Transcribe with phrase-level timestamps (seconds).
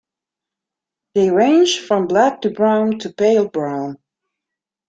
[1.13, 3.99] They range from black to brown to pale brown.